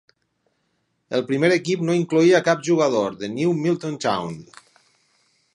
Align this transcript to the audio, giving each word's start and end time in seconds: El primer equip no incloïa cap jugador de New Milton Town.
El 1.17 1.25
primer 1.27 1.51
equip 1.57 1.83
no 1.89 1.97
incloïa 1.99 2.41
cap 2.49 2.65
jugador 2.71 3.21
de 3.23 3.33
New 3.37 3.57
Milton 3.63 4.03
Town. 4.11 4.37